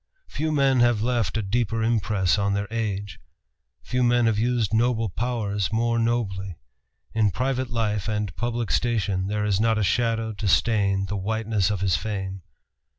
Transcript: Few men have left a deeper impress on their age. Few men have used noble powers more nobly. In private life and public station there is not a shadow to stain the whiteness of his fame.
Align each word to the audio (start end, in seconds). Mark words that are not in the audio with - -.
Few 0.29 0.51
men 0.51 0.79
have 0.79 1.03
left 1.03 1.37
a 1.37 1.43
deeper 1.43 1.83
impress 1.83 2.39
on 2.39 2.55
their 2.55 2.67
age. 2.71 3.19
Few 3.83 4.01
men 4.01 4.25
have 4.25 4.39
used 4.39 4.73
noble 4.73 5.09
powers 5.09 5.71
more 5.71 5.99
nobly. 5.99 6.57
In 7.13 7.29
private 7.29 7.69
life 7.69 8.07
and 8.07 8.35
public 8.35 8.71
station 8.71 9.27
there 9.27 9.45
is 9.45 9.59
not 9.59 9.77
a 9.77 9.83
shadow 9.83 10.33
to 10.33 10.47
stain 10.47 11.05
the 11.05 11.17
whiteness 11.17 11.69
of 11.69 11.81
his 11.81 11.97
fame. 11.97 12.41